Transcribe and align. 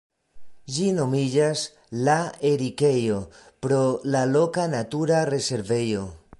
Ĝi 0.77 0.85
nomiĝas 0.99 1.61
"La 2.07 2.15
Erikejo" 2.53 3.19
pro 3.67 3.85
la 4.17 4.25
loka 4.33 4.67
natura 4.75 5.25
rezervejo. 5.35 6.07